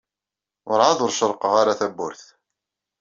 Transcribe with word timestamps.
Werɛad 0.67 0.99
ur 1.05 1.11
cerrqeɣ 1.17 1.53
ara 1.61 1.79
tawwurt. 1.79 2.23